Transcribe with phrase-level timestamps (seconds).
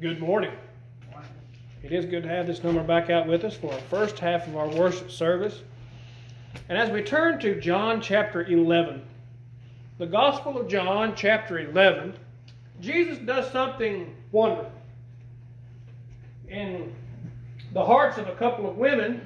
[0.00, 0.52] Good morning.
[1.82, 4.46] It is good to have this number back out with us for our first half
[4.46, 5.62] of our worship service.
[6.68, 9.02] And as we turn to John chapter 11,
[9.98, 12.14] the Gospel of John chapter 11,
[12.80, 14.70] Jesus does something wonderful.
[16.48, 16.94] In
[17.72, 19.20] the hearts of a couple of women,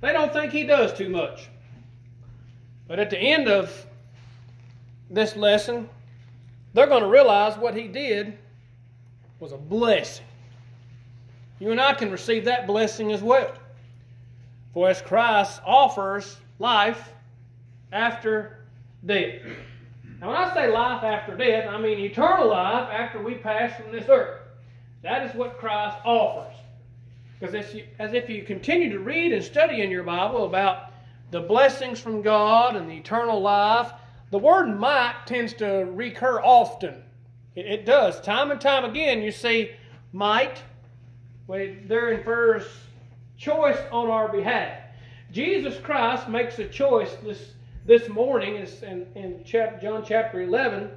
[0.00, 1.48] they don't think he does too much.
[2.86, 3.84] But at the end of
[5.10, 5.88] this lesson,
[6.72, 8.38] they're going to realize what he did
[9.40, 10.24] was a blessing.
[11.58, 13.52] You and I can receive that blessing as well.
[14.74, 17.12] For as Christ offers life
[17.92, 18.58] after
[19.04, 19.40] death.
[20.20, 23.92] Now, when I say life after death, I mean eternal life after we pass from
[23.92, 24.40] this earth.
[25.02, 26.56] That is what Christ offers.
[27.38, 27.54] Because
[27.98, 30.92] as if you continue to read and study in your Bible about
[31.30, 33.92] the blessings from God and the eternal life,
[34.30, 37.02] the word might tends to recur often.
[37.56, 38.20] It, it does.
[38.20, 39.70] Time and time again, you see
[40.12, 40.62] might.
[41.48, 42.64] there infers
[43.36, 44.78] choice on our behalf.
[45.32, 47.52] Jesus Christ makes a choice this,
[47.84, 50.90] this morning in, in chapter, John chapter 11.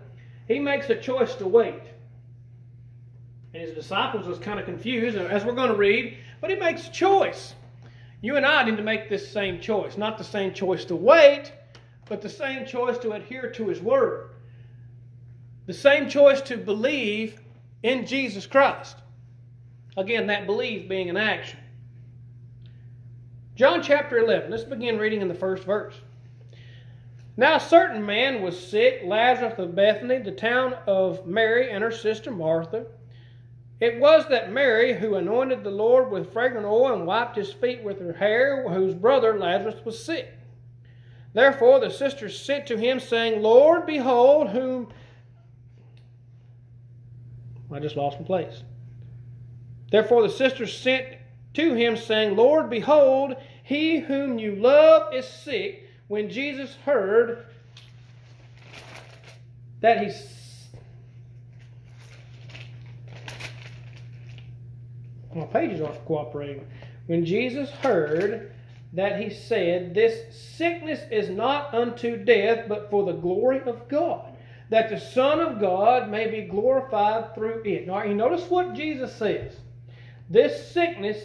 [0.47, 1.81] He makes a choice to wait.
[3.53, 6.87] And his disciples was kind of confused, as we're going to read, but he makes
[6.87, 7.55] a choice.
[8.21, 9.97] You and I need to make this same choice.
[9.97, 11.51] Not the same choice to wait,
[12.07, 14.29] but the same choice to adhere to his word
[15.69, 17.39] the same choice to believe
[17.83, 18.95] in Jesus Christ.
[19.95, 21.59] Again, that belief being an action.
[23.53, 25.93] John chapter 11, let's begin reading in the first verse.
[27.37, 31.91] Now, a certain man was sick, Lazarus of Bethany, the town of Mary and her
[31.91, 32.87] sister Martha.
[33.79, 37.83] It was that Mary who anointed the Lord with fragrant oil and wiped his feet
[37.83, 40.33] with her hair, whose brother Lazarus was sick.
[41.33, 44.91] Therefore the sisters sent to him, saying, Lord, behold, whom
[47.71, 48.63] I just lost my place.
[49.91, 51.05] Therefore the sisters sent
[51.55, 55.85] to him, saying, Lord, behold, he whom you love is sick.
[56.07, 57.45] When Jesus heard
[59.81, 60.11] that he
[65.35, 66.65] my pages aren't cooperating.
[67.07, 68.51] When Jesus heard
[68.93, 74.28] that he said, This sickness is not unto death, but for the glory of God,
[74.69, 77.87] that the Son of God may be glorified through it.
[77.87, 79.55] Now, you notice what Jesus says.
[80.29, 81.17] This sickness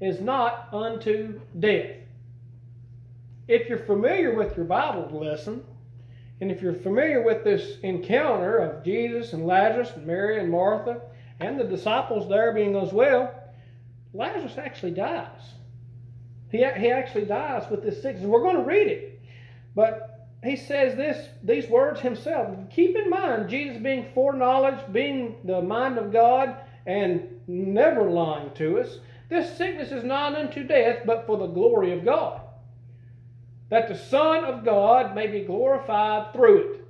[0.00, 1.96] is not unto death.
[3.48, 5.64] If you're familiar with your Bible lesson,
[6.40, 11.00] and if you're familiar with this encounter of Jesus and Lazarus and Mary and Martha
[11.40, 13.32] and the disciples there being as well,
[14.12, 15.40] Lazarus actually dies.
[16.50, 18.24] He, he actually dies with this sickness.
[18.26, 19.20] We're going to read it.
[19.74, 20.11] But
[20.42, 22.56] he says this these words himself.
[22.70, 28.80] Keep in mind Jesus being foreknowledge, being the mind of God, and never lying to
[28.80, 28.98] us.
[29.28, 32.40] This sickness is not unto death, but for the glory of God.
[33.70, 36.84] That the Son of God may be glorified through it.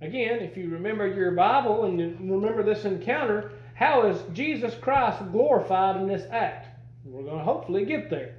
[0.00, 5.20] Again, if you remember your Bible and you remember this encounter, how is Jesus Christ
[5.30, 6.68] glorified in this act?
[7.04, 8.36] We're going to hopefully get there.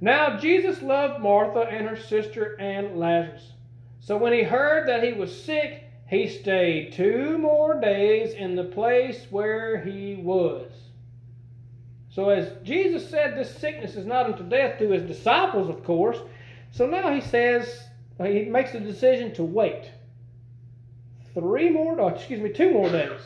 [0.00, 3.52] Now Jesus loved Martha and her sister and Lazarus.
[4.00, 8.64] So when he heard that he was sick, he stayed two more days in the
[8.64, 10.70] place where he was.
[12.10, 16.18] So as Jesus said, this sickness is not unto death to his disciples, of course.
[16.70, 17.82] So now he says,
[18.22, 19.90] he makes the decision to wait.
[21.34, 23.20] Three more, oh, excuse me, two more days.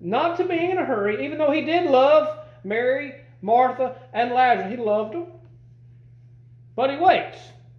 [0.00, 4.70] Not to be in a hurry, even though he did love Mary, Martha, and Lazarus.
[4.70, 5.26] He loved them.
[6.74, 7.38] But he waits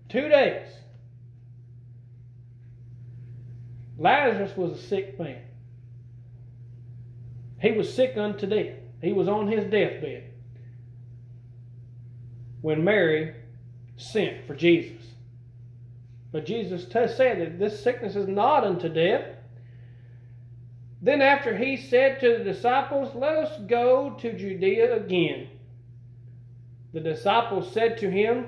[0.10, 0.68] two days.
[3.98, 5.42] Lazarus was a sick man.
[7.62, 8.76] He was sick unto death.
[9.02, 10.24] He was on his deathbed
[12.62, 13.36] when Mary
[13.98, 15.02] sent for Jesus.
[16.32, 19.26] But Jesus said that this sickness is not unto death.
[21.02, 25.50] Then, after he said to the disciples, Let us go to Judea again.
[26.94, 28.48] The disciples said to him,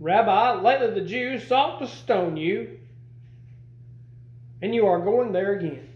[0.00, 2.78] Rabbi, lately the Jews sought to stone you,
[4.60, 5.88] and you are going there again.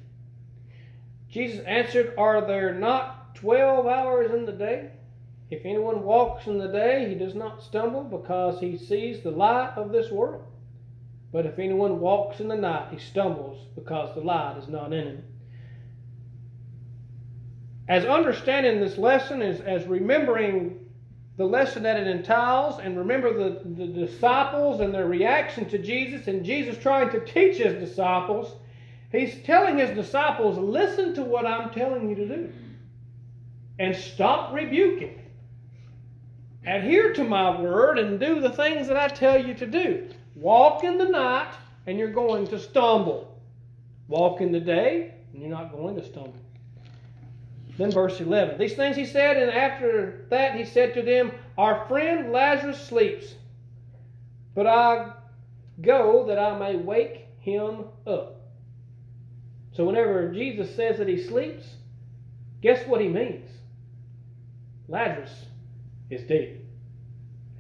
[1.31, 4.91] Jesus answered, Are there not twelve hours in the day?
[5.50, 9.73] If anyone walks in the day, he does not stumble because he sees the light
[9.77, 10.45] of this world.
[11.33, 15.06] But if anyone walks in the night, he stumbles because the light is not in
[15.06, 15.25] him.
[17.89, 20.79] As understanding this lesson, as, as remembering
[21.38, 26.26] the lesson that it entails and remember the, the disciples and their reaction to Jesus
[26.26, 28.52] and Jesus trying to teach his disciples
[29.11, 32.52] He's telling his disciples, listen to what I'm telling you to do.
[33.79, 35.23] And stop rebuking.
[36.67, 40.08] Adhere to my word and do the things that I tell you to do.
[40.35, 41.55] Walk in the night
[41.87, 43.40] and you're going to stumble.
[44.08, 46.35] Walk in the day and you're not going to stumble.
[47.79, 48.59] Then verse 11.
[48.59, 53.35] These things he said, and after that he said to them, Our friend Lazarus sleeps,
[54.55, 55.13] but I
[55.81, 58.41] go that I may wake him up.
[59.73, 61.77] So whenever Jesus says that he sleeps,
[62.63, 63.49] guess what he means?
[64.89, 65.47] Lazarus
[66.11, 66.61] is dead.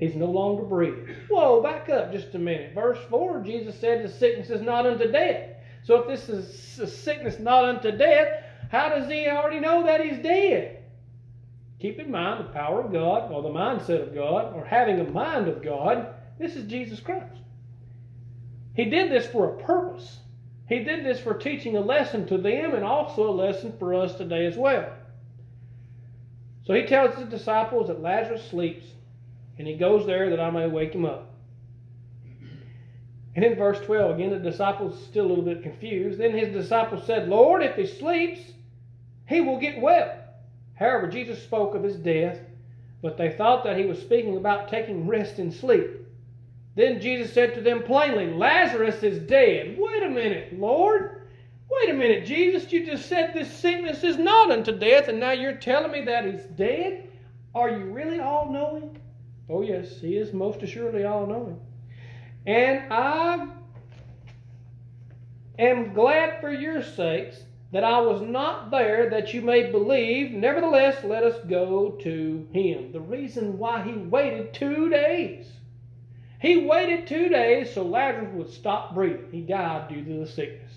[0.00, 1.14] He's no longer breathing.
[1.28, 2.74] Whoa, back up just a minute.
[2.74, 5.50] Verse 4, Jesus said the sickness is not unto death.
[5.84, 10.04] So if this is a sickness not unto death, how does he already know that
[10.04, 10.82] he's dead?
[11.80, 15.04] Keep in mind the power of God, or the mindset of God, or having a
[15.04, 16.14] mind of God.
[16.38, 17.36] This is Jesus Christ.
[18.74, 20.18] He did this for a purpose.
[20.68, 24.14] He did this for teaching a lesson to them and also a lesson for us
[24.16, 24.92] today as well.
[26.66, 28.84] So he tells his disciples that Lazarus sleeps,
[29.58, 31.30] and he goes there that I may wake him up.
[33.34, 36.18] And in verse 12, again, the disciples still a little bit confused.
[36.18, 38.40] Then his disciples said, Lord, if he sleeps,
[39.28, 40.14] he will get well.
[40.74, 42.38] However, Jesus spoke of his death,
[43.02, 45.90] but they thought that he was speaking about taking rest and sleep.
[46.74, 49.76] Then Jesus said to them plainly, Lazarus is dead.
[49.78, 51.28] Wait a minute, Lord.
[51.70, 52.72] Wait a minute, Jesus.
[52.72, 56.24] You just said this sickness is not unto death, and now you're telling me that
[56.24, 57.10] he's dead?
[57.54, 58.98] Are you really all knowing?
[59.50, 61.60] Oh, yes, he is most assuredly all knowing.
[62.46, 63.48] And I
[65.58, 67.42] am glad for your sakes
[67.72, 70.32] that I was not there that you may believe.
[70.32, 72.92] Nevertheless, let us go to him.
[72.92, 75.52] The reason why he waited two days
[76.40, 79.28] he waited two days so Lazarus would stop breathing.
[79.32, 80.72] He died due to the sickness.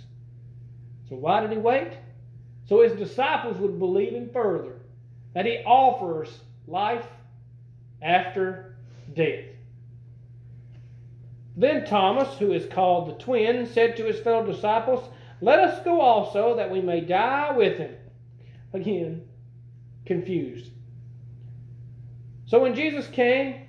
[1.08, 1.94] So why did he wait?
[2.68, 4.80] So his disciples would believe him further
[5.34, 7.06] that he offers life
[8.02, 8.76] after
[9.14, 9.46] death.
[11.56, 15.04] Then Thomas, who is called the twin, said to his fellow disciples,
[15.42, 17.96] Let us go also, that we may die with him.
[18.74, 19.24] Again,
[20.06, 20.72] confused.
[22.46, 23.68] So when Jesus came,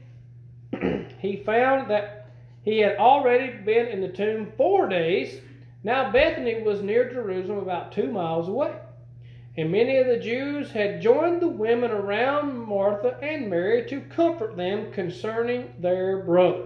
[1.18, 2.30] he found that
[2.62, 5.40] he had already been in the tomb four days.
[5.82, 8.74] Now Bethany was near Jerusalem, about two miles away.
[9.56, 14.56] And many of the Jews had joined the women around Martha and Mary to comfort
[14.56, 16.64] them concerning their brother.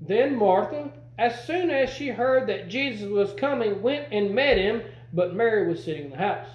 [0.00, 4.82] Then Martha, as soon as she heard that Jesus was coming, went and met him,
[5.12, 6.48] but Mary was sitting in the house.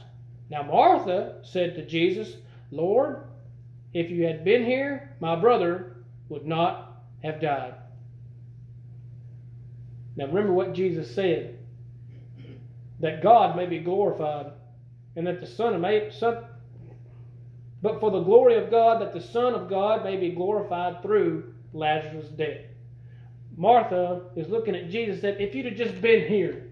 [0.49, 2.37] Now Martha said to Jesus,
[2.71, 3.23] Lord,
[3.93, 5.97] if you had been here, my brother
[6.29, 7.75] would not have died.
[10.15, 11.59] Now remember what Jesus said
[12.99, 14.51] that God may be glorified
[15.15, 16.43] and that the Son of may, son,
[17.81, 21.53] but for the glory of God, that the Son of God may be glorified through
[21.73, 22.66] Lazarus' death.
[23.57, 26.67] Martha is looking at Jesus and said, If you'd have just been here,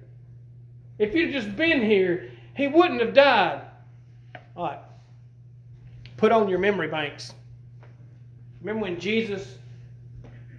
[1.00, 3.64] if you'd have just been here, he wouldn't have died.
[4.56, 4.80] All right.
[6.16, 7.34] Put on your memory banks.
[8.62, 9.58] Remember when Jesus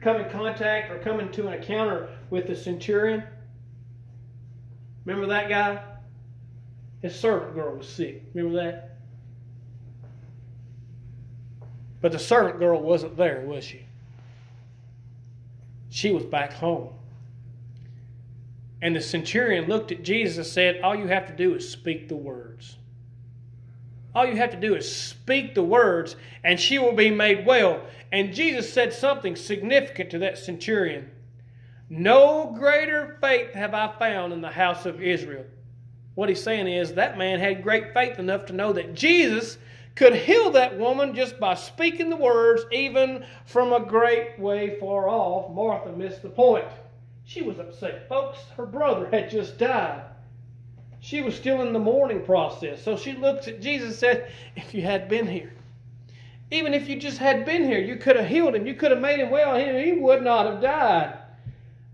[0.03, 3.23] come in contact or come into an encounter with the centurion?
[5.05, 5.83] Remember that guy?
[7.03, 8.25] His servant girl was sick.
[8.35, 8.99] Remember that?
[12.01, 13.86] But the servant girl wasn't there, was she?
[15.97, 16.91] She was back home.
[18.83, 22.11] And the centurion looked at Jesus and said, All you have to do is speak
[22.11, 22.77] the words.
[24.15, 27.81] All you have to do is speak the words, and she will be made well.
[28.13, 31.11] And Jesus said something significant to that centurion
[31.89, 35.47] No greater faith have I found in the house of Israel.
[36.15, 39.57] What he's saying is that man had great faith enough to know that Jesus
[39.97, 45.09] could heal that woman just by speaking the words, even from a great way far
[45.09, 45.53] off.
[45.53, 46.67] Martha missed the point.
[47.25, 48.09] She was upset.
[48.09, 50.03] Folks, her brother had just died.
[51.01, 52.83] She was still in the mourning process.
[52.83, 55.53] So she looks at Jesus and said, If you had been here,
[56.51, 58.67] even if you just had been here, you could have healed him.
[58.67, 59.57] You could have made him well.
[59.57, 61.19] He would not have died.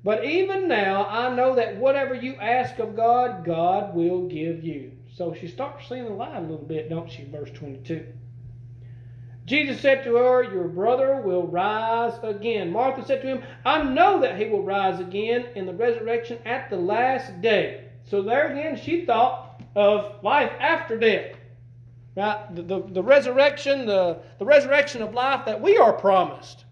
[0.04, 4.91] But even now, I know that whatever you ask of God, God will give you.
[5.14, 7.24] So she starts seeing the light a little bit, don't she?
[7.24, 8.06] Verse 22.
[9.44, 12.70] Jesus said to her, Your brother will rise again.
[12.70, 16.70] Martha said to him, I know that he will rise again in the resurrection at
[16.70, 17.88] the last day.
[18.04, 21.36] So there again, she thought of life after death.
[22.16, 22.54] Right?
[22.54, 26.64] The, the, the resurrection, the, the resurrection of life that we are promised,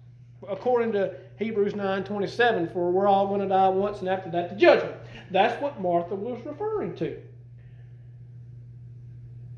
[0.48, 4.50] according to Hebrews 9 27, for we're all going to die once, and after that,
[4.50, 4.96] the judgment.
[5.30, 7.20] That's what Martha was referring to.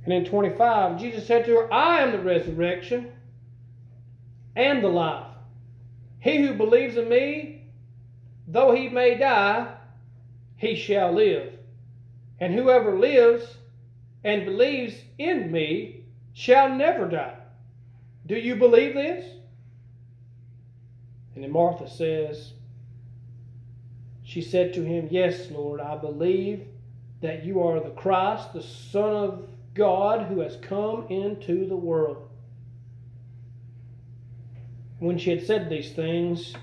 [0.04, 3.12] And in 25, Jesus said to her, I am the resurrection
[4.56, 5.26] and the life.
[6.18, 7.62] He who believes in me,
[8.46, 9.74] though he may die,
[10.56, 11.52] he shall live.
[12.40, 13.56] And whoever lives
[14.24, 17.36] and believes in me shall never die.
[18.26, 19.24] Do you believe this?
[21.34, 22.52] And then Martha says,
[24.22, 26.66] She said to him, Yes, Lord, I believe
[27.20, 32.28] that you are the Christ, the Son of God, who has come into the world.
[34.98, 36.54] When she had said these things,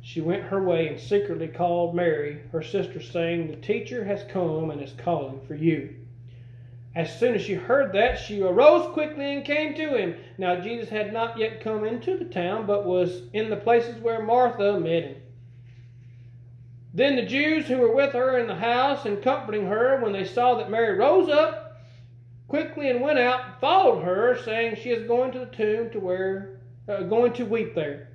[0.00, 4.70] she went her way and secretly called Mary, her sister, saying, The teacher has come
[4.70, 5.94] and is calling for you.
[6.96, 10.16] As soon as she heard that, she arose quickly and came to him.
[10.36, 14.22] Now Jesus had not yet come into the town, but was in the places where
[14.22, 15.16] Martha met him.
[16.92, 20.24] Then the Jews who were with her in the house and comforting her, when they
[20.24, 21.63] saw that Mary rose up
[22.54, 25.98] quickly and went out, and followed her, saying, She is going to the tomb to
[25.98, 28.10] where uh, going to weep there.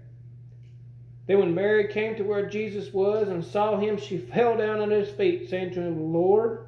[1.27, 4.91] Then when Mary came to where Jesus was and saw him, she fell down at
[4.91, 6.67] his feet, saying to him, Lord,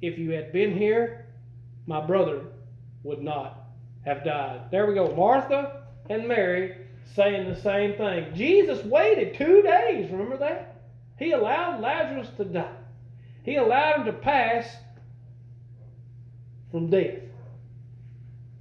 [0.00, 1.26] if you had been here,
[1.84, 2.46] my brother
[3.02, 3.66] would not
[4.06, 4.70] have died.
[4.70, 5.14] There we go.
[5.14, 6.78] Martha and Mary
[7.14, 8.34] saying the same thing.
[8.34, 10.10] Jesus waited two days.
[10.10, 10.80] Remember that?
[11.18, 12.72] He allowed Lazarus to die.
[13.42, 14.74] He allowed him to pass
[16.72, 17.20] from death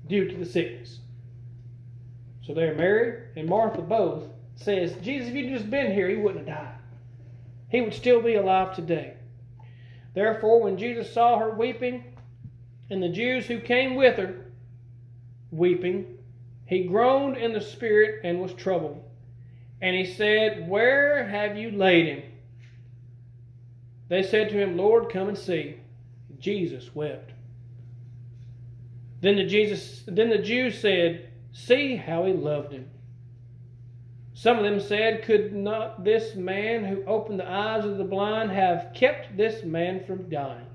[0.08, 1.00] due to the sickness.
[2.46, 4.26] So there, Mary and Martha both
[4.56, 6.76] says, Jesus, if you'd just been here, he wouldn't have died.
[7.70, 9.14] He would still be alive today.
[10.14, 12.04] Therefore, when Jesus saw her weeping,
[12.90, 14.48] and the Jews who came with her
[15.50, 16.18] weeping,
[16.66, 19.02] he groaned in the spirit and was troubled.
[19.82, 22.24] And he said, Where have you laid him?
[24.10, 25.78] They said to him, Lord, come and see.
[26.38, 27.32] Jesus wept.
[29.22, 32.90] Then the Jesus then the Jews said, See how he loved him.
[34.34, 38.52] Some of them said, Could not this man who opened the eyes of the blind
[38.52, 40.66] have kept this man from dying?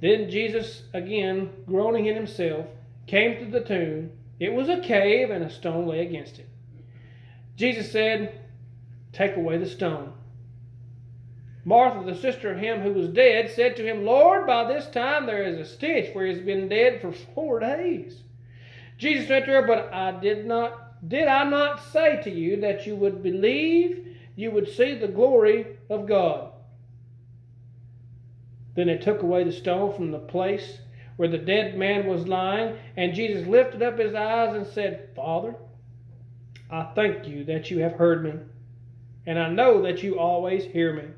[0.00, 2.66] Then Jesus, again groaning in himself,
[3.06, 4.10] came to the tomb.
[4.38, 6.48] It was a cave, and a stone lay against it.
[7.56, 8.40] Jesus said,
[9.12, 10.12] Take away the stone.
[11.68, 15.26] Martha, the sister of him who was dead, said to him, Lord, by this time
[15.26, 18.22] there is a stench, for he has been dead for four days.
[18.96, 22.86] Jesus said to her, But I did not, did I not say to you that
[22.86, 26.52] you would believe, you would see the glory of God?
[28.74, 30.78] Then they took away the stone from the place
[31.16, 35.54] where the dead man was lying, and Jesus lifted up his eyes and said, Father,
[36.70, 38.32] I thank you that you have heard me,
[39.26, 41.08] and I know that you always hear me.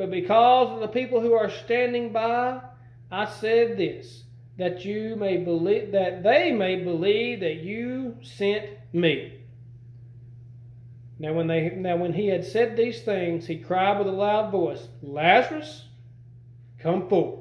[0.00, 2.62] But because of the people who are standing by,
[3.10, 4.22] I said this
[4.56, 8.64] that you may believe that they may believe that you sent
[8.94, 9.42] me.
[11.18, 14.50] Now when they now when he had said these things, he cried with a loud
[14.50, 15.84] voice, Lazarus,
[16.78, 17.40] come forth.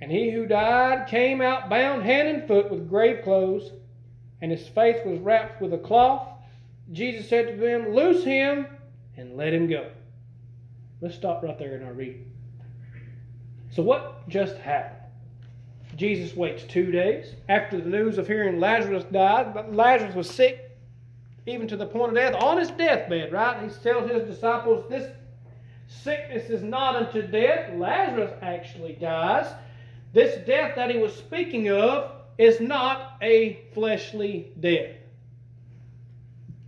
[0.00, 3.70] And he who died came out bound hand and foot with grave clothes,
[4.42, 6.26] and his face was wrapped with a cloth.
[6.90, 8.66] Jesus said to them, Loose him
[9.16, 9.92] and let him go.
[11.00, 12.30] Let's stop right there in our reading.
[13.70, 15.02] So, what just happened?
[15.96, 17.34] Jesus waits two days.
[17.48, 20.76] After the news of hearing Lazarus died, but Lazarus was sick,
[21.46, 23.62] even to the point of death, on his deathbed, right?
[23.62, 25.10] He tells his disciples, This
[25.86, 27.74] sickness is not unto death.
[27.78, 29.52] Lazarus actually dies.
[30.12, 34.96] This death that he was speaking of is not a fleshly death.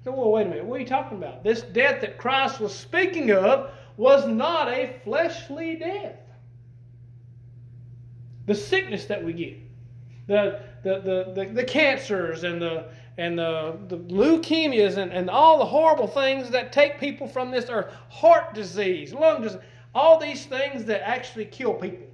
[0.05, 0.65] So, well, wait a minute.
[0.65, 1.45] What are you talking about?
[1.45, 6.17] This death that Christ was speaking of was not a fleshly death
[8.49, 9.59] the sickness that we get,
[10.27, 12.89] the, the, the, the, the cancers and the,
[13.19, 17.67] and the, the leukemias and, and all the horrible things that take people from this
[17.69, 19.61] earth, heart disease, lung disease,
[19.95, 22.07] all these things that actually kill people.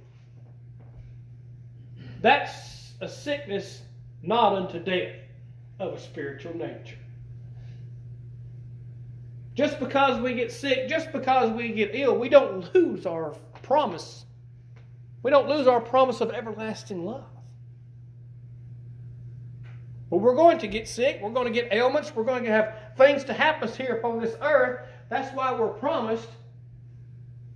[2.19, 3.83] That's a sickness
[4.21, 5.15] not unto death
[5.79, 6.97] of a spiritual nature.
[9.55, 13.33] Just because we get sick, just because we get ill, we don't lose our
[13.63, 14.25] promise
[15.25, 17.25] we don't lose our promise of everlasting love.
[20.11, 21.19] But we're going to get sick.
[21.19, 22.15] We're going to get ailments.
[22.15, 24.87] We're going to have things to happen here upon this earth.
[25.09, 26.29] That's why we're promised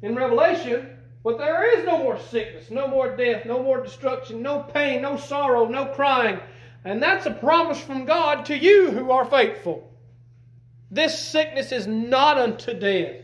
[0.02, 0.98] in Revelation.
[1.24, 5.16] But there is no more sickness, no more death, no more destruction, no pain, no
[5.16, 6.40] sorrow, no crying.
[6.86, 9.89] And that's a promise from God to you who are faithful.
[10.92, 13.18] This sickness is not unto death.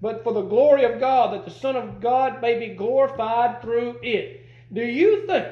[0.00, 3.98] but for the glory of God, that the Son of God may be glorified through
[4.02, 4.46] it.
[4.72, 5.46] Do you think,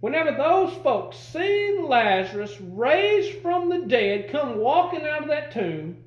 [0.00, 5.98] whenever those folks seen Lazarus raised from the dead, come walking out of that tomb,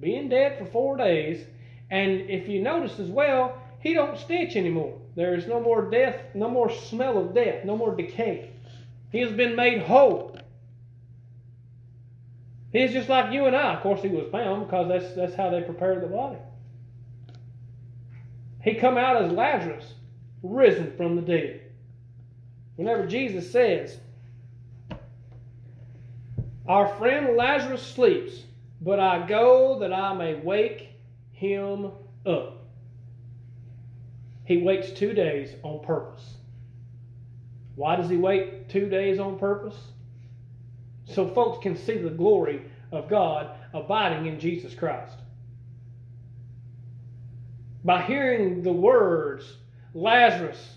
[0.00, 1.46] being dead for four days,
[1.90, 4.98] and if you notice as well, he don't stench anymore.
[5.14, 8.50] There is no more death, no more smell of death, no more decay.
[9.12, 10.33] He has been made whole.
[12.74, 13.74] He's just like you and I.
[13.74, 16.38] Of course, he was found because that's, that's how they prepared the body.
[18.64, 19.94] He come out as Lazarus,
[20.42, 21.60] risen from the dead.
[22.74, 23.98] Whenever Jesus says,
[26.66, 28.42] Our friend Lazarus sleeps,
[28.80, 30.88] but I go that I may wake
[31.30, 31.92] him
[32.26, 32.64] up.
[34.46, 36.34] He waits two days on purpose.
[37.76, 39.76] Why does he wait two days on purpose?
[41.06, 45.16] So folks can see the glory of God abiding in Jesus Christ.
[47.84, 49.56] By hearing the words,
[49.92, 50.76] Lazarus,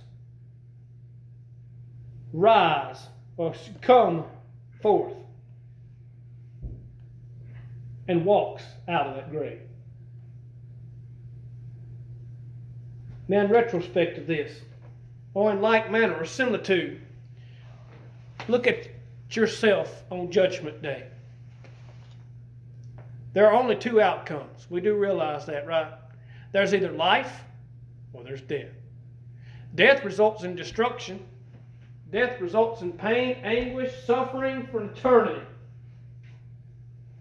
[2.34, 3.08] rise,
[3.38, 4.26] or come
[4.82, 5.14] forth,
[8.08, 9.62] and walks out of that grave.
[13.28, 14.62] Now, in retrospect of this,
[15.34, 17.02] or in like manner or similitude,
[18.48, 18.88] look at
[19.36, 21.08] yourself on Judgment Day.
[23.34, 24.66] There are only two outcomes.
[24.70, 25.92] We do realize that, right?
[26.52, 27.44] There's either life
[28.14, 28.72] or there's death.
[29.76, 31.24] Death results in destruction.
[32.12, 35.46] Death results in pain, anguish, suffering for eternity.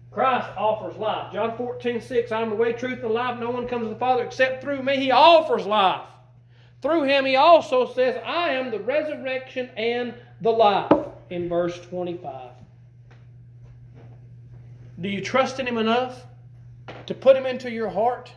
[0.09, 1.33] Christ offers life.
[1.33, 3.39] John 14, 6, I am the way, truth, and life.
[3.39, 4.97] No one comes to the Father except through me.
[4.97, 6.07] He offers life.
[6.81, 10.91] Through him, he also says, I am the resurrection and the life
[11.29, 12.51] in verse 25.
[14.99, 16.25] Do you trust in Him enough
[17.05, 18.31] to put Him into your heart?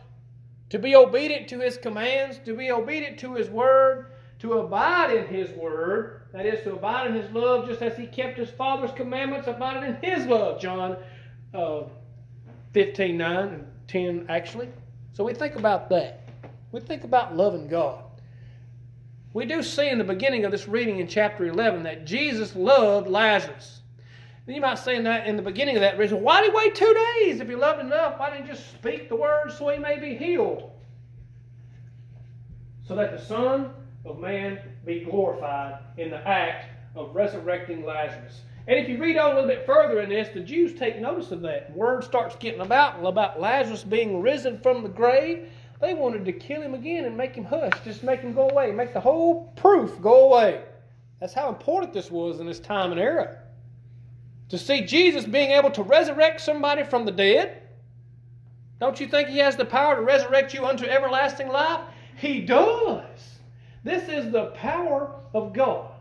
[0.69, 5.27] To be obedient to His commands, to be obedient to His word, to abide in
[5.27, 8.91] His word, that is, to abide in His love, just as He kept His Father's
[8.91, 10.61] commandments, abided in His love.
[10.61, 10.97] John
[11.53, 11.83] uh,
[12.73, 14.69] 15 9 and 10, actually.
[15.13, 16.29] So we think about that.
[16.71, 18.03] We think about loving God.
[19.33, 23.07] We do see in the beginning of this reading in chapter 11 that Jesus loved
[23.07, 23.81] Lazarus.
[24.45, 26.57] And you might say in that in the beginning of that reason, why did he
[26.57, 28.19] wait two days if he loved enough?
[28.19, 30.71] Why didn't he just speak the word so he may be healed?
[32.85, 33.71] So that the Son
[34.03, 36.65] of Man be glorified in the act
[36.95, 38.41] of resurrecting Lazarus.
[38.67, 41.31] And if you read on a little bit further in this, the Jews take notice
[41.31, 41.75] of that.
[41.75, 45.47] Word starts getting about about Lazarus being risen from the grave.
[45.81, 48.71] They wanted to kill him again and make him hush, just make him go away,
[48.71, 50.61] make the whole proof go away.
[51.19, 53.39] That's how important this was in this time and era.
[54.49, 57.63] To see Jesus being able to resurrect somebody from the dead.
[58.79, 61.81] Don't you think he has the power to resurrect you unto everlasting life?
[62.17, 63.39] He does.
[63.83, 65.91] This is the power of God.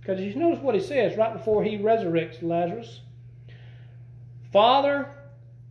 [0.00, 3.00] Because you notice what he says right before he resurrects Lazarus.
[4.52, 5.08] Father,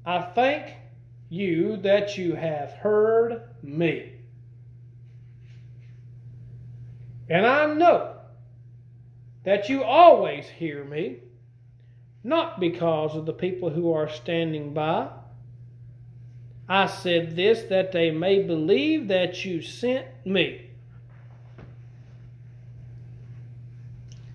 [0.06, 0.74] I thank
[1.30, 4.14] you that you have heard me.
[7.30, 8.16] And I know
[9.44, 11.18] that you always hear me,
[12.24, 15.10] not because of the people who are standing by.
[16.70, 20.70] I said this that they may believe that you sent me.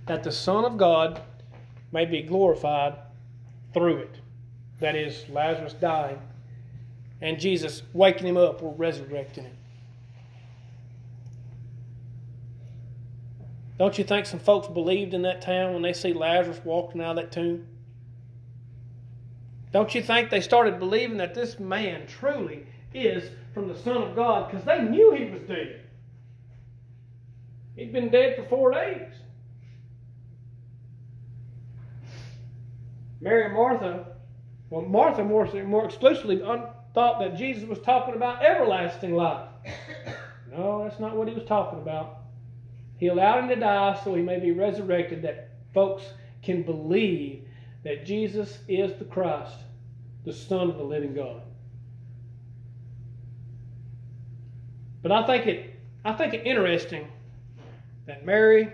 [0.07, 1.23] That the Son of God
[1.93, 2.95] may be glorified
[3.73, 4.21] through it.
[4.81, 6.19] That is, Lazarus dying
[7.21, 9.57] and Jesus waking him up or resurrecting him.
[13.79, 17.11] Don't you think some folks believed in that town when they see Lazarus walking out
[17.11, 17.67] of that tomb?
[19.73, 24.17] Don't you think they started believing that this man truly is from the Son of
[24.17, 25.83] God because they knew he was dead?
[27.77, 29.13] He'd been dead for four days.
[33.21, 34.07] Mary and Martha,
[34.71, 36.43] well, Martha more, more exclusively
[36.95, 39.49] thought that Jesus was talking about everlasting life.
[40.51, 42.19] No, that's not what he was talking about.
[42.97, 46.05] He allowed him to die so he may be resurrected, that folks
[46.43, 47.45] can believe
[47.85, 49.55] that Jesus is the Christ,
[50.25, 51.43] the Son of the living God.
[55.03, 55.75] But I think it
[56.05, 57.07] I think it interesting
[58.07, 58.73] that Mary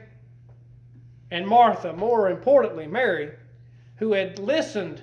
[1.30, 3.32] and Martha, more importantly, Mary,
[3.96, 5.02] who had listened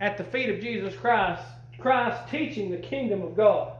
[0.00, 1.42] at the feet of Jesus Christ,
[1.78, 3.72] Christ teaching the kingdom of God.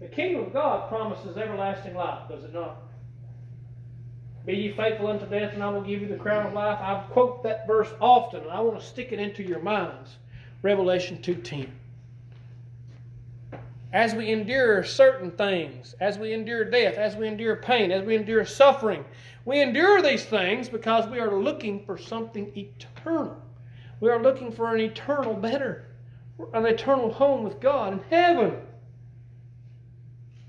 [0.00, 2.82] The kingdom of God promises everlasting life, does it not?
[4.44, 6.78] Be ye faithful unto death, and I will give you the crown of life.
[6.78, 10.16] I quote that verse often, and I want to stick it into your minds.
[10.62, 11.68] Revelation 2.10.
[13.94, 18.16] as we endure certain things, as we endure death, as we endure pain, as we
[18.16, 19.04] endure suffering,
[19.44, 23.40] we endure these things because we are looking for something eternal.
[24.00, 25.86] We are looking for an eternal better,
[26.52, 28.56] an eternal home with God in heaven.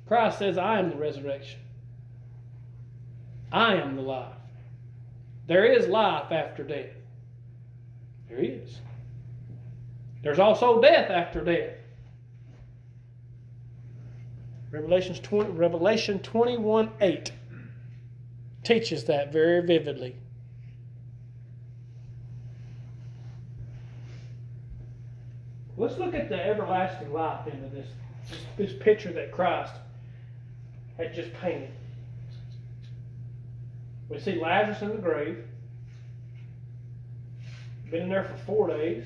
[0.08, 1.60] Christ says, I am the resurrection.
[3.52, 4.34] I am the life.
[5.48, 6.90] There is life after death.
[8.30, 8.80] There is.
[10.24, 11.74] There's also death after death.
[14.72, 17.32] Revelations 20, Revelation 21 8
[18.64, 20.16] teaches that very vividly.
[25.78, 27.88] Let's look at the everlasting life into this,
[28.58, 29.74] this, picture that Christ
[30.98, 31.72] had just painted.
[34.10, 35.44] We see Lazarus in the grave,
[37.92, 39.04] been in there for four days,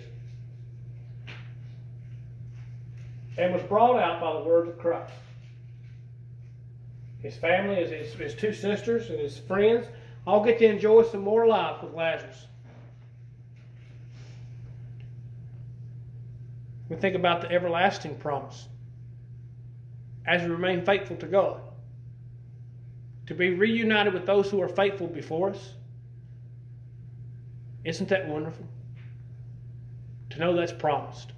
[3.37, 5.13] and was brought out by the words of Christ.
[7.23, 9.87] His family, his, his two sisters, and his friends
[10.27, 12.45] all get to enjoy some more life with Lazarus.
[16.99, 18.67] Think about the everlasting promise
[20.25, 21.61] as we remain faithful to God.
[23.27, 25.73] To be reunited with those who are faithful before us.
[27.83, 28.67] Isn't that wonderful?
[30.31, 31.31] To know that's promised.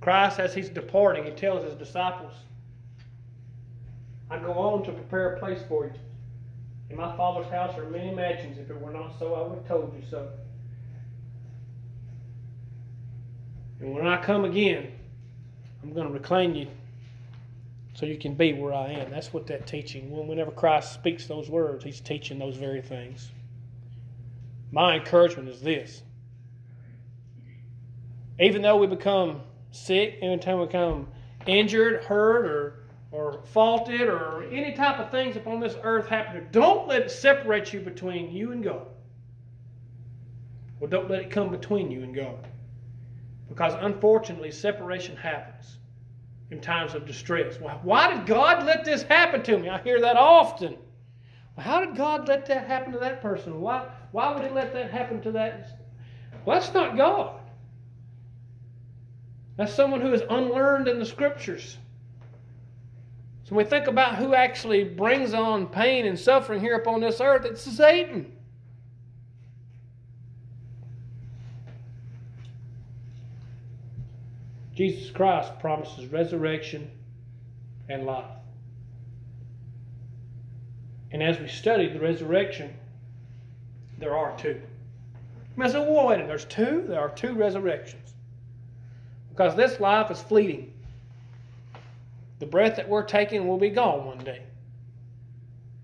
[0.00, 2.32] Christ, as he's departing, he tells his disciples,
[4.30, 5.92] I go on to prepare a place for you.
[6.90, 8.58] In my Father's house are many mansions.
[8.58, 10.30] If it were not so, I would have told you so.
[13.80, 14.92] And when I come again,
[15.82, 16.68] I'm going to reclaim you
[17.94, 19.10] so you can be where I am.
[19.10, 23.30] That's what that teaching, whenever Christ speaks those words, he's teaching those very things.
[24.72, 26.02] My encouragement is this.
[28.40, 31.06] Even though we become sick, anytime we become
[31.46, 32.84] injured, hurt, or
[33.14, 37.72] or faulted or any type of things upon this earth happen, don't let it separate
[37.72, 38.88] you between you and God.
[40.80, 42.48] Well, don't let it come between you and God.
[43.48, 45.78] Because unfortunately, separation happens
[46.50, 47.60] in times of distress.
[47.60, 49.68] Well, why did God let this happen to me?
[49.68, 50.76] I hear that often.
[51.56, 53.60] Well, how did God let that happen to that person?
[53.60, 55.78] Why, why would He let that happen to that?
[56.44, 57.40] Well, that's not God.
[59.56, 61.78] That's someone who is unlearned in the scriptures.
[63.44, 67.20] So when we think about who actually brings on pain and suffering here upon this
[67.20, 68.32] earth, it's Satan.
[74.90, 76.90] Jesus Christ promises resurrection
[77.88, 78.36] and life.
[81.10, 82.74] And as we study the resurrection,
[83.98, 84.60] there are two.
[85.58, 86.84] I said, well, wait, there's two?
[86.86, 88.12] There are two resurrections.
[89.30, 90.74] Because this life is fleeting.
[92.40, 94.42] The breath that we're taking will be gone one day.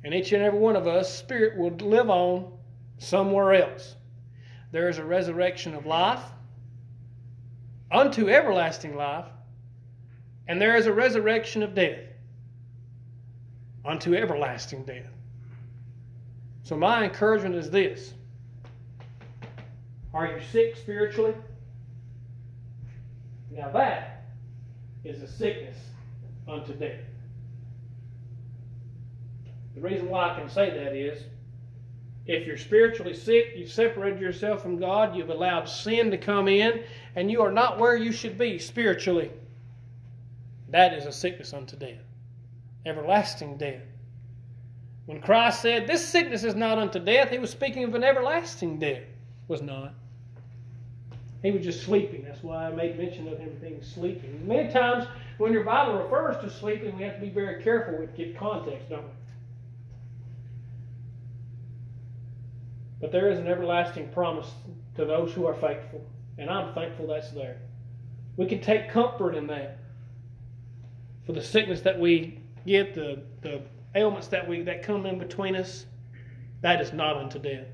[0.04, 2.52] And each and every one of us, spirit will live on
[2.98, 3.94] somewhere else.
[4.72, 6.20] There is a resurrection of life
[7.90, 9.26] unto everlasting life,
[10.48, 12.00] and there is a resurrection of death
[13.84, 15.06] unto everlasting death.
[16.62, 18.14] So, my encouragement is this
[20.14, 21.34] Are you sick spiritually?
[23.50, 24.24] Now, that
[25.04, 25.76] is a sickness
[26.46, 27.00] unto death.
[29.74, 31.24] The reason why I can say that is
[32.26, 36.84] if you're spiritually sick, you've separated yourself from God, you've allowed sin to come in,
[37.16, 39.30] and you are not where you should be spiritually.
[40.68, 42.04] That is a sickness unto death,
[42.86, 43.82] everlasting death.
[45.06, 48.78] When Christ said, This sickness is not unto death, he was speaking of an everlasting
[48.78, 49.02] death.
[49.48, 49.94] Was not.
[51.42, 52.22] He was just sleeping.
[52.22, 54.46] That's why I made mention of him being sleeping.
[54.46, 55.06] Many times
[55.38, 58.90] when your Bible refers to sleeping, we have to be very careful with get context,
[58.90, 59.10] don't we?
[63.00, 64.50] But there is an everlasting promise
[64.96, 66.04] to those who are faithful,
[66.38, 67.58] and I'm thankful that's there.
[68.36, 69.78] We can take comfort in that.
[71.24, 73.62] For the sickness that we get, the, the
[73.94, 75.86] ailments that we that come in between us,
[76.60, 77.66] that is not unto death.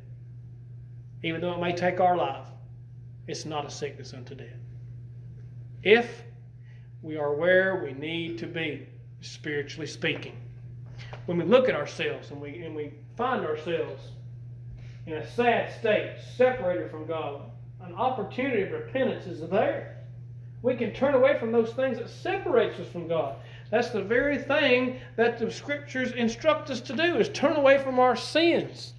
[1.23, 2.47] Even though it may take our life,
[3.27, 4.47] it's not a sickness unto death.
[5.83, 6.23] If
[7.03, 8.87] we are where we need to be,
[9.21, 10.37] spiritually speaking.
[11.27, 14.03] When we look at ourselves and we, and we find ourselves
[15.07, 17.43] in a sad state, separated from God,
[17.81, 19.99] an opportunity of repentance is there.
[20.63, 23.37] We can turn away from those things that separates us from God.
[23.71, 28.01] That's the very thing that the scriptures instruct us to do is turn away from
[28.01, 28.95] our sins.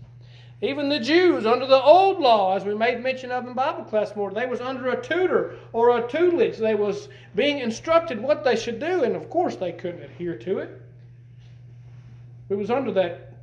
[0.61, 4.15] Even the Jews under the old law, as we made mention of in Bible class
[4.15, 6.57] more, they was under a tutor or a tutelage.
[6.57, 10.59] They was being instructed what they should do, and of course they couldn't adhere to
[10.59, 10.81] it.
[12.49, 13.33] We was under that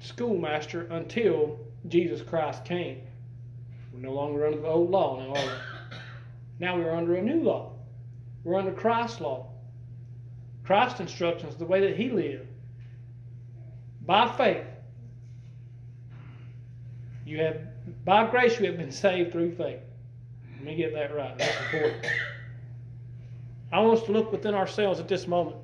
[0.00, 3.00] schoolmaster until Jesus Christ came.
[3.92, 5.52] We're no longer under the old law now, are we?
[6.60, 7.70] Now we're under a new law.
[8.42, 9.46] We're under Christ's law.
[10.64, 12.48] Christ's instructions, the way that He lived.
[14.04, 14.66] By faith,
[17.24, 17.60] you have,
[18.04, 19.78] by grace, you have been saved through faith.
[20.56, 21.38] Let me get that right.
[21.38, 22.06] That's important.
[23.72, 25.56] I want us to look within ourselves at this moment.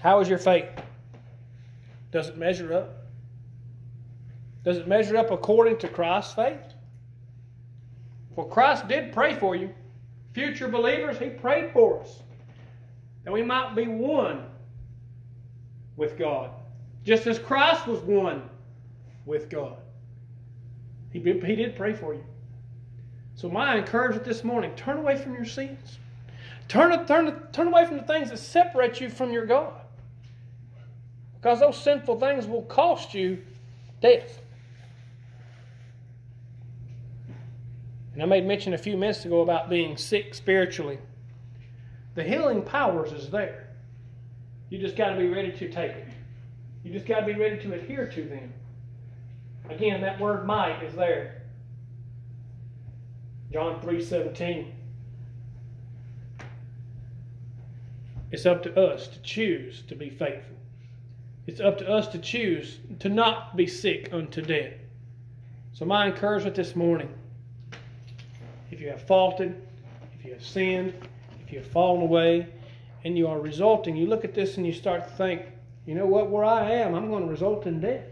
[0.00, 0.68] How is your faith?
[2.10, 2.97] Does it measure up?
[4.64, 6.74] Does it measure up according to Christ's faith?
[8.36, 9.72] Well, Christ did pray for you.
[10.32, 12.22] Future believers, He prayed for us.
[13.24, 14.44] That we might be one
[15.96, 16.50] with God.
[17.04, 18.48] Just as Christ was one
[19.26, 19.76] with God.
[21.12, 22.24] He, he did pray for you.
[23.34, 25.98] So my encouragement this morning, turn away from your sins.
[26.66, 29.72] Turn, turn, turn away from the things that separate you from your God.
[31.36, 33.38] Because those sinful things will cost you
[34.00, 34.42] death.
[38.18, 40.98] And I made mention a few minutes ago about being sick spiritually.
[42.16, 43.68] The healing powers is there.
[44.70, 46.08] You just got to be ready to take it.
[46.82, 48.52] You just got to be ready to adhere to them.
[49.70, 51.42] Again, that word might is there.
[53.52, 54.72] John 3:17.
[58.32, 60.56] It's up to us to choose to be faithful.
[61.46, 64.74] It's up to us to choose to not be sick unto death.
[65.72, 67.14] So my encouragement this morning,
[68.70, 69.60] if you have faulted,
[70.18, 70.94] if you have sinned,
[71.44, 72.48] if you have fallen away,
[73.04, 75.42] and you are resulting, you look at this and you start to think,
[75.86, 78.04] you know what, where I am, I'm going to result in death.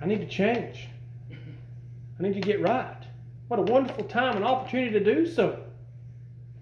[0.00, 0.88] I need to change.
[1.30, 3.02] I need to get right.
[3.48, 5.62] What a wonderful time and opportunity to do so.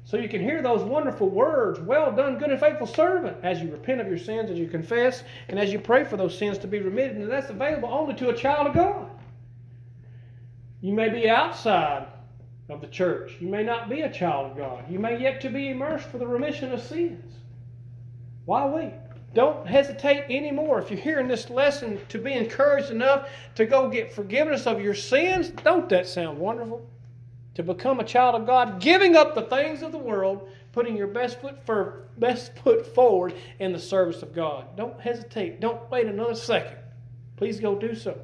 [0.04, 3.70] So you can hear those wonderful words, well done, good and faithful servant, as you
[3.70, 6.66] repent of your sins, as you confess, and as you pray for those sins to
[6.66, 7.16] be remitted.
[7.16, 9.09] And that's available only to a child of God.
[10.80, 12.06] You may be outside
[12.70, 13.36] of the church.
[13.40, 14.90] You may not be a child of God.
[14.90, 17.34] You may yet to be immersed for the remission of sins.
[18.46, 18.94] Why wait?
[19.34, 20.80] Don't hesitate anymore.
[20.80, 24.94] If you're hearing this lesson to be encouraged enough to go get forgiveness of your
[24.94, 26.88] sins, don't that sound wonderful?
[27.54, 31.06] To become a child of God, giving up the things of the world, putting your
[31.08, 34.76] best foot for, best foot forward in the service of God.
[34.76, 35.60] Don't hesitate.
[35.60, 36.78] Don't wait another second.
[37.36, 38.18] Please go do so.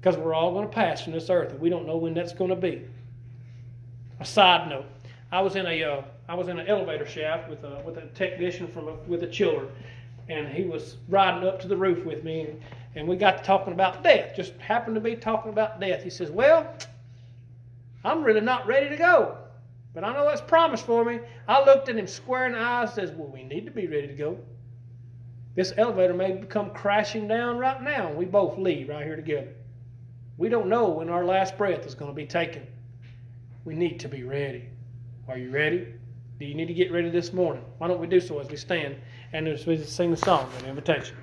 [0.00, 2.32] Because we're all going to pass from this earth, and we don't know when that's
[2.32, 2.84] going to be.
[4.20, 4.86] A side note:
[5.32, 8.06] I was in a uh, I was in an elevator shaft with a with a
[8.08, 9.68] technician from a, with a chiller,
[10.28, 12.60] and he was riding up to the roof with me, and,
[12.94, 14.36] and we got to talking about death.
[14.36, 16.02] Just happened to be talking about death.
[16.02, 16.72] He says, "Well,
[18.04, 19.36] I'm really not ready to go,
[19.94, 22.82] but I know that's promised for me." I looked at him square in the eye
[22.82, 24.38] and says, "Well, we need to be ready to go.
[25.54, 29.48] This elevator may come crashing down right now, and we both leave right here together.
[30.38, 32.66] We don't know when our last breath is going to be taken.
[33.64, 34.70] We need to be ready.
[35.28, 35.94] Are you ready?"
[36.38, 37.64] Do you need to get ready this morning?
[37.78, 38.94] Why don't we do so as we stand
[39.32, 41.16] and as we sing the song, an invitation?